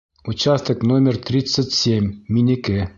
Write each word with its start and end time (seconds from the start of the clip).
Участок 0.25 0.81
номер 0.81 1.17
тридцать 1.19 1.73
семь, 1.73 2.23
минеке. 2.27 2.89